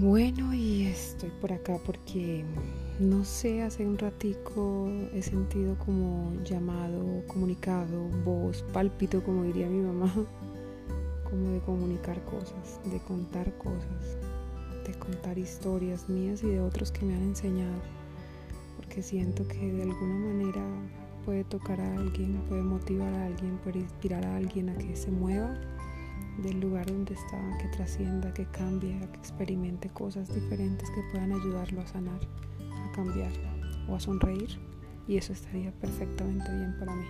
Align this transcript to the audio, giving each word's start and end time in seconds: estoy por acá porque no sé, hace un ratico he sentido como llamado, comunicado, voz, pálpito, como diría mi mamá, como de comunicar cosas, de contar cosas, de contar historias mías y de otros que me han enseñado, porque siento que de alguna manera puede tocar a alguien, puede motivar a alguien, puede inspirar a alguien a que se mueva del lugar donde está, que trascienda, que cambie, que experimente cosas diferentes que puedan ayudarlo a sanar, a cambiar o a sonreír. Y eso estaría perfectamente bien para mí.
estoy 0.00 1.30
por 1.40 1.52
acá 1.52 1.78
porque 1.84 2.42
no 2.98 3.22
sé, 3.24 3.62
hace 3.62 3.86
un 3.86 3.98
ratico 3.98 4.88
he 5.12 5.20
sentido 5.20 5.76
como 5.78 6.32
llamado, 6.42 7.22
comunicado, 7.26 8.08
voz, 8.24 8.62
pálpito, 8.72 9.22
como 9.22 9.44
diría 9.44 9.68
mi 9.68 9.80
mamá, 9.80 10.10
como 11.24 11.50
de 11.50 11.60
comunicar 11.60 12.22
cosas, 12.24 12.80
de 12.90 12.98
contar 13.00 13.52
cosas, 13.58 14.16
de 14.86 14.98
contar 14.98 15.36
historias 15.38 16.08
mías 16.08 16.42
y 16.42 16.48
de 16.48 16.60
otros 16.60 16.90
que 16.90 17.04
me 17.04 17.14
han 17.14 17.22
enseñado, 17.22 17.80
porque 18.76 19.02
siento 19.02 19.46
que 19.46 19.70
de 19.70 19.82
alguna 19.82 20.14
manera 20.14 20.64
puede 21.26 21.44
tocar 21.44 21.78
a 21.78 21.96
alguien, 21.98 22.42
puede 22.48 22.62
motivar 22.62 23.12
a 23.12 23.26
alguien, 23.26 23.58
puede 23.58 23.80
inspirar 23.80 24.24
a 24.24 24.36
alguien 24.36 24.70
a 24.70 24.78
que 24.78 24.96
se 24.96 25.10
mueva 25.10 25.54
del 26.38 26.60
lugar 26.60 26.86
donde 26.86 27.14
está, 27.14 27.58
que 27.58 27.68
trascienda, 27.68 28.32
que 28.32 28.46
cambie, 28.46 28.98
que 28.98 29.18
experimente 29.18 29.88
cosas 29.90 30.32
diferentes 30.34 30.88
que 30.90 31.02
puedan 31.12 31.32
ayudarlo 31.32 31.80
a 31.80 31.86
sanar, 31.86 32.20
a 32.72 32.92
cambiar 32.92 33.32
o 33.88 33.94
a 33.94 34.00
sonreír. 34.00 34.58
Y 35.08 35.16
eso 35.16 35.32
estaría 35.32 35.72
perfectamente 35.72 36.50
bien 36.52 36.76
para 36.78 36.94
mí. 36.94 37.04